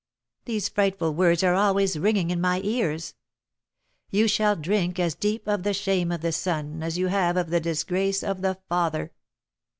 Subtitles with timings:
[0.45, 3.13] These frightful words are always ringing in my ears:
[4.09, 7.51] 'You shall drink as deep of the shame of the son as you have of
[7.51, 9.11] the disgrace of the father!'"